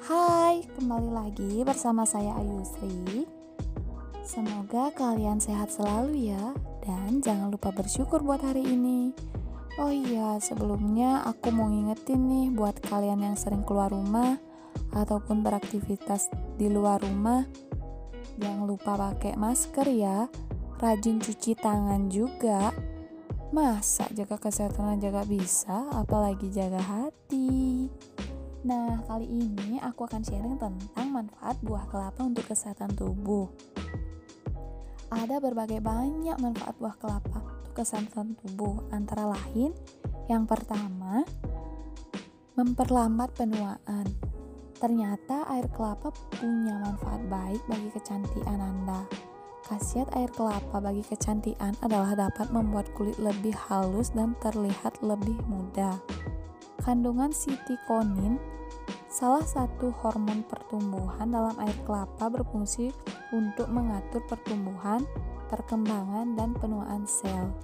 [0.00, 3.28] Hai, kembali lagi bersama saya Ayu Sri.
[4.24, 9.12] Semoga kalian sehat selalu ya dan jangan lupa bersyukur buat hari ini.
[9.76, 14.40] Oh iya, sebelumnya aku mau ngingetin nih buat kalian yang sering keluar rumah
[14.96, 17.44] ataupun beraktivitas di luar rumah,
[18.40, 20.32] jangan lupa pakai masker ya.
[20.80, 22.72] Rajin cuci tangan juga.
[23.52, 27.92] Masa jaga kesehatan aja gak bisa, apalagi jaga hati.
[28.60, 33.48] Nah, kali ini aku akan sharing tentang manfaat buah kelapa untuk kesehatan tubuh.
[35.08, 39.72] Ada berbagai banyak manfaat buah kelapa untuk kesehatan tubuh, antara lain
[40.28, 41.24] yang pertama,
[42.52, 44.06] memperlambat penuaan.
[44.76, 49.08] Ternyata air kelapa punya manfaat baik bagi kecantikan Anda.
[49.72, 55.96] Khasiat air kelapa bagi kecantikan adalah dapat membuat kulit lebih halus dan terlihat lebih muda.
[56.90, 58.34] Kandungan sitikonin,
[59.06, 62.90] salah satu hormon pertumbuhan dalam air kelapa berfungsi
[63.30, 65.06] untuk mengatur pertumbuhan,
[65.46, 67.54] perkembangan, dan penuaan sel.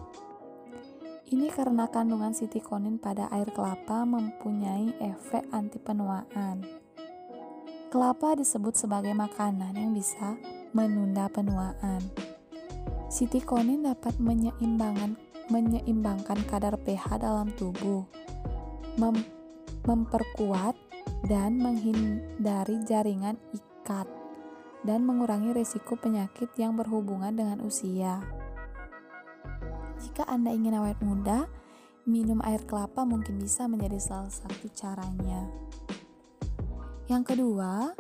[1.26, 6.62] Ini karena kandungan sitikonin pada air kelapa mempunyai efek anti penuaan.
[7.90, 10.38] Kelapa disebut sebagai makanan yang bisa
[10.70, 11.98] menunda penuaan.
[13.10, 14.22] Sitikonin dapat
[15.50, 18.06] menyeimbangkan kadar pH dalam tubuh,
[18.96, 19.16] mem
[19.86, 20.74] memperkuat
[21.30, 24.08] dan menghindari jaringan ikat,
[24.82, 28.18] dan mengurangi risiko penyakit yang berhubungan dengan usia.
[30.02, 31.46] Jika Anda ingin awet muda,
[32.06, 35.46] minum air kelapa mungkin bisa menjadi salah satu caranya.
[37.06, 37.94] Yang kedua,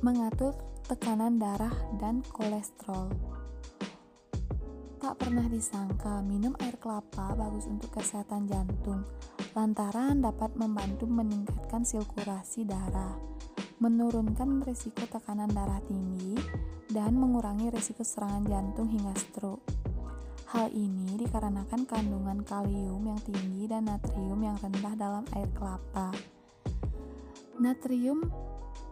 [0.00, 0.56] mengatur
[0.88, 3.12] tekanan darah dan kolesterol.
[5.00, 9.04] Tak pernah disangka minum air kelapa bagus untuk kesehatan jantung,
[9.50, 13.18] lantaran dapat membantu meningkatkan sirkulasi darah,
[13.82, 16.38] menurunkan risiko tekanan darah tinggi,
[16.90, 19.62] dan mengurangi risiko serangan jantung hingga stroke.
[20.50, 26.10] Hal ini dikarenakan kandungan kalium yang tinggi dan natrium yang rendah dalam air kelapa.
[27.62, 28.26] Natrium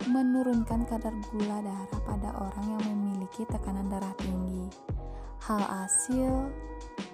[0.06, 4.97] menurunkan kadar gula darah pada orang yang memiliki tekanan darah tinggi.
[5.38, 6.50] Hal hasil,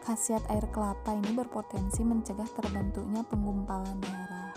[0.00, 4.52] khasiat air kelapa ini berpotensi mencegah terbentuknya penggumpalan darah.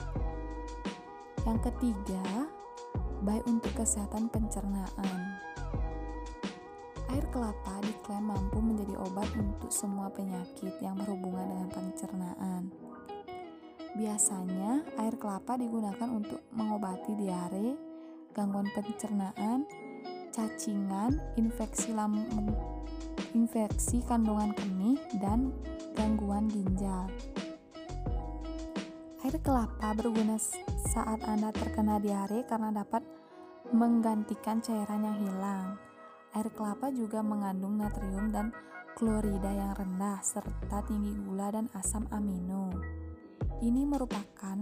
[1.44, 2.48] Yang ketiga,
[3.28, 5.20] baik untuk kesehatan pencernaan.
[7.12, 12.72] Air kelapa diklaim mampu menjadi obat untuk semua penyakit yang berhubungan dengan pencernaan.
[14.00, 17.76] Biasanya, air kelapa digunakan untuk mengobati diare,
[18.32, 19.68] gangguan pencernaan,
[20.30, 22.54] cacingan, infeksi lambung,
[23.34, 25.52] infeksi kandungan kemih, dan
[25.98, 27.10] gangguan ginjal.
[29.26, 30.40] Air kelapa berguna
[30.88, 33.04] saat Anda terkena diare karena dapat
[33.76, 35.68] menggantikan cairan yang hilang.
[36.32, 38.56] Air kelapa juga mengandung natrium dan
[38.96, 42.72] klorida yang rendah serta tinggi gula dan asam amino.
[43.58, 44.62] Ini merupakan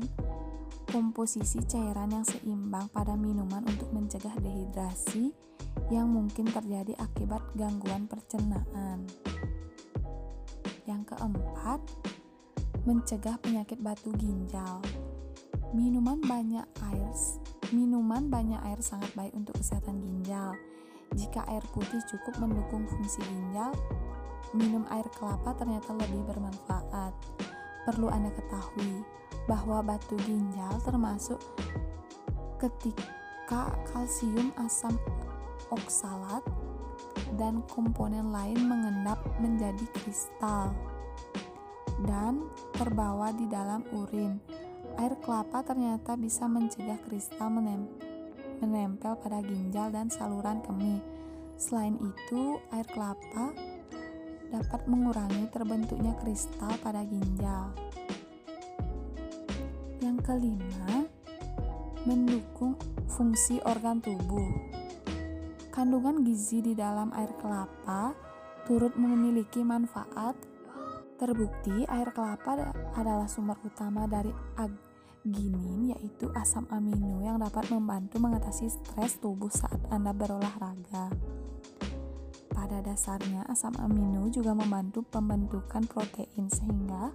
[0.88, 5.35] komposisi cairan yang seimbang pada minuman untuk mencegah dehidrasi
[5.91, 9.03] yang mungkin terjadi akibat gangguan pencernaan.
[10.88, 11.84] Yang keempat,
[12.88, 14.79] mencegah penyakit batu ginjal.
[15.75, 17.11] Minuman banyak air,
[17.75, 20.55] minuman banyak air sangat baik untuk kesehatan ginjal.
[21.19, 23.75] Jika air putih cukup mendukung fungsi ginjal,
[24.55, 27.11] minum air kelapa ternyata lebih bermanfaat.
[27.85, 29.06] Perlu Anda ketahui,
[29.46, 31.38] bahwa batu ginjal termasuk
[32.57, 34.97] ketika kalsium asam
[35.69, 36.41] oksalat
[37.38, 40.73] dan komponen lain mengendap menjadi kristal
[42.09, 44.41] dan terbawa di dalam urin.
[44.96, 47.52] Air kelapa ternyata bisa mencegah kristal
[48.62, 51.03] menempel pada ginjal dan saluran kemih.
[51.56, 53.52] Selain itu, air kelapa
[54.50, 57.73] dapat mengurangi terbentuknya kristal pada ginjal.
[60.01, 61.07] Yang kelima,
[62.05, 62.78] mendukung
[63.09, 64.53] fungsi organ tubuh.
[65.73, 68.16] Kandungan gizi di dalam air kelapa
[68.66, 70.37] turut memiliki manfaat.
[71.16, 78.67] Terbukti air kelapa adalah sumber utama dari arginin yaitu asam amino yang dapat membantu mengatasi
[78.67, 81.16] stres tubuh saat Anda berolahraga.
[82.66, 87.14] Pada dasarnya, asam amino juga membantu pembentukan protein sehingga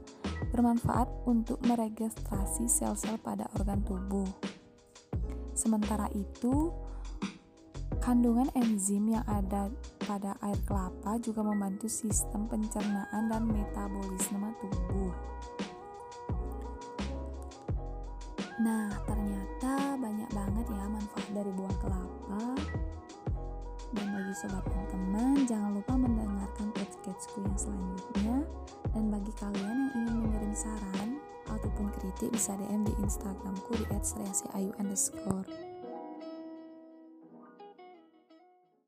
[0.55, 4.31] bermanfaat untuk meregistrasi sel-sel pada organ tubuh.
[5.51, 6.71] Sementara itu,
[7.99, 9.75] kandungan enzim yang ada
[10.07, 15.11] pada air kelapa juga membantu sistem pencernaan dan metabolisme tubuh.
[18.63, 22.60] Nah, ternyata banyak banget ya manfaat dari buah kelapa.
[24.31, 28.37] Dan bagi sobat teman-teman, jangan lupa mendengarkan podcast-podcastku yang selanjutnya.
[28.95, 31.19] Dan bagi kalian yang ingin mengirim saran
[31.51, 34.71] ataupun kritik bisa DM di Instagramku di @sreasiayu.